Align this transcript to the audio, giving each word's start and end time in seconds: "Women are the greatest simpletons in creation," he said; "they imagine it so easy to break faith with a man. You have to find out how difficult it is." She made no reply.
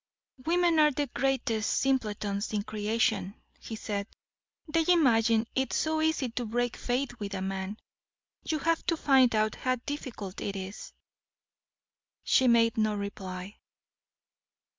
"Women 0.47 0.79
are 0.79 0.89
the 0.89 1.05
greatest 1.13 1.69
simpletons 1.71 2.53
in 2.53 2.63
creation," 2.63 3.35
he 3.59 3.75
said; 3.75 4.07
"they 4.67 4.83
imagine 4.87 5.45
it 5.53 5.73
so 5.73 6.01
easy 6.01 6.29
to 6.29 6.45
break 6.47 6.75
faith 6.75 7.19
with 7.19 7.35
a 7.35 7.41
man. 7.43 7.77
You 8.43 8.57
have 8.57 8.83
to 8.87 8.97
find 8.97 9.35
out 9.35 9.53
how 9.53 9.75
difficult 9.85 10.41
it 10.41 10.55
is." 10.55 10.91
She 12.23 12.47
made 12.47 12.77
no 12.79 12.95
reply. 12.95 13.59